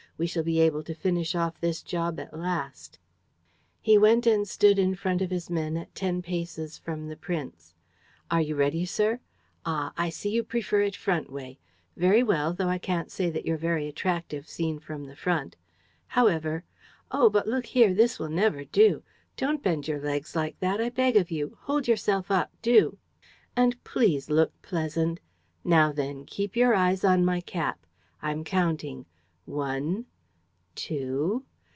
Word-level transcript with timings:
We 0.17 0.27
shall 0.27 0.43
be 0.43 0.59
able 0.59 0.83
to 0.83 0.93
finish 0.93 1.33
off 1.33 1.59
this 1.59 1.81
job 1.81 2.19
at 2.19 2.31
last!" 2.37 2.99
He 3.81 3.97
went 3.97 4.27
and 4.27 4.47
stood 4.47 4.77
in 4.77 4.93
front 4.93 5.19
of 5.23 5.31
his 5.31 5.49
men 5.49 5.75
at 5.75 5.95
ten 5.95 6.21
paces 6.21 6.77
from 6.77 7.07
the 7.07 7.15
prince: 7.17 7.73
"Are 8.29 8.39
you 8.41 8.53
ready, 8.55 8.85
sir? 8.85 9.19
Ah, 9.65 9.93
I 9.97 10.09
see 10.11 10.29
you 10.29 10.43
prefer 10.43 10.81
it 10.83 10.95
front 10.95 11.31
way!... 11.31 11.57
Very 11.97 12.21
well, 12.21 12.53
though 12.53 12.67
I 12.67 12.77
can't 12.77 13.09
say 13.09 13.31
that 13.31 13.47
you're 13.47 13.57
very 13.57 13.87
attractive 13.87 14.47
seen 14.47 14.77
from 14.77 15.05
the 15.05 15.15
front. 15.15 15.55
However.... 16.09 16.65
Oh, 17.09 17.27
but 17.31 17.47
look 17.47 17.65
here, 17.65 17.91
this 17.95 18.19
will 18.19 18.29
never 18.29 18.63
do! 18.63 19.01
Don't 19.37 19.63
bend 19.63 19.87
your 19.87 20.01
legs 20.01 20.35
like 20.35 20.59
that, 20.59 20.79
I 20.79 20.89
beg 20.89 21.15
of 21.15 21.31
you. 21.31 21.57
Hold 21.61 21.87
yourself 21.87 22.29
up, 22.29 22.51
do! 22.61 22.99
And 23.55 23.83
please 23.83 24.29
look 24.29 24.51
pleasant. 24.61 25.19
Now 25.63 25.91
then; 25.91 26.25
keep 26.27 26.55
your 26.55 26.75
eyes 26.75 27.03
on 27.03 27.25
my 27.25 27.41
cap.... 27.41 27.87
I'm 28.21 28.43
counting: 28.43 29.07
one 29.45 30.05